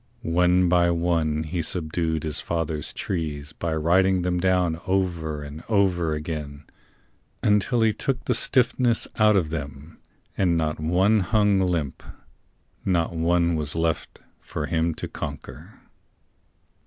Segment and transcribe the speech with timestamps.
[0.23, 6.15] One by one he subdued his father's trees By riding them down over and over
[6.15, 6.65] again
[7.43, 9.99] Until he took the stiffness out of them,
[10.35, 12.01] And not one but hung limp,
[12.83, 15.79] not one was left For him to conquer.